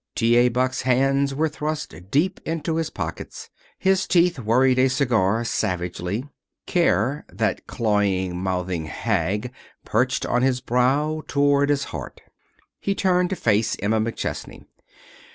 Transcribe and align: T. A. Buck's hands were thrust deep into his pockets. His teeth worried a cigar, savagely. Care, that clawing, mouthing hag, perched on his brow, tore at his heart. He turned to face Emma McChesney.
T. 0.15 0.35
A. 0.35 0.49
Buck's 0.49 0.81
hands 0.81 1.35
were 1.35 1.47
thrust 1.47 1.93
deep 2.09 2.39
into 2.43 2.77
his 2.77 2.89
pockets. 2.89 3.51
His 3.77 4.07
teeth 4.07 4.39
worried 4.39 4.79
a 4.79 4.89
cigar, 4.89 5.43
savagely. 5.43 6.25
Care, 6.65 7.23
that 7.31 7.67
clawing, 7.67 8.35
mouthing 8.35 8.85
hag, 8.85 9.51
perched 9.85 10.25
on 10.25 10.41
his 10.41 10.59
brow, 10.59 11.21
tore 11.27 11.61
at 11.61 11.69
his 11.69 11.83
heart. 11.93 12.19
He 12.79 12.95
turned 12.95 13.29
to 13.29 13.35
face 13.35 13.75
Emma 13.79 14.01
McChesney. 14.01 14.65